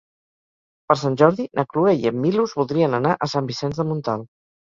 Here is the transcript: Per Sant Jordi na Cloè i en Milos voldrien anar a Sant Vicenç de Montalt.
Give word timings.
Per 0.91 0.95
Sant 1.01 1.17
Jordi 1.21 1.45
na 1.59 1.65
Cloè 1.73 1.93
i 1.99 2.09
en 2.11 2.17
Milos 2.23 2.55
voldrien 2.61 2.97
anar 3.01 3.11
a 3.27 3.27
Sant 3.35 3.51
Vicenç 3.53 3.83
de 3.83 3.89
Montalt. 3.93 4.27